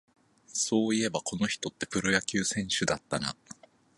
[0.47, 3.35] そういえば、この人ってプロ野球選手だったな